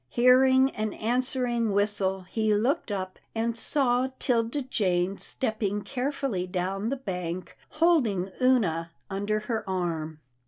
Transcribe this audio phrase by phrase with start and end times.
[0.09, 6.95] Hearing an answering whistle, he looked up, and saw 'Tilda Jane stepping carefully down the
[6.95, 10.19] bank, holding Oonah under her arm.